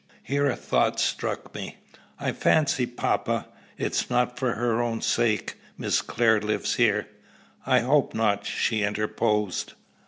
[0.23, 1.77] Here a thought struck me.
[2.19, 3.45] "I fancy, papa,
[3.77, 7.07] it is not for her own sake Miss Clare lives here."
[7.67, 9.73] "I hope not," she interposed.